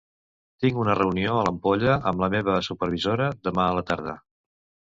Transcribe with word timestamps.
Tinc 0.63 0.79
una 0.83 0.95
reunió 0.99 1.35
a 1.35 1.43
l'Ampolla 1.47 1.97
amb 2.13 2.25
la 2.25 2.31
meva 2.37 2.57
supervisora 2.71 3.29
demà 3.49 3.67
a 3.69 3.77
la 3.83 3.89
tarda. 3.93 4.21